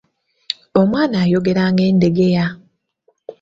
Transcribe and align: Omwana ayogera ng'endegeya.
Omwana 0.81 1.15
ayogera 1.23 1.63
ng'endegeya. 1.71 2.45